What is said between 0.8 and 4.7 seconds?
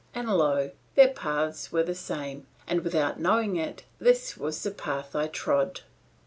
their paths were the same, and without knowing it this was